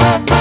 [0.00, 0.39] Bye.